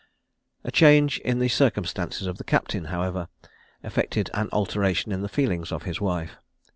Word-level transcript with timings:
A 0.63 0.71
change 0.71 1.19
in 1.19 1.37
the 1.37 1.47
circumstances 1.47 2.25
of 2.25 2.39
the 2.39 2.43
captain, 2.43 2.85
however, 2.85 3.27
effected 3.83 4.31
an 4.33 4.49
alteration 4.51 5.11
in 5.11 5.21
the 5.21 5.29
feelings 5.29 5.71
of 5.71 5.83
his 5.83 6.01
wife. 6.01 6.37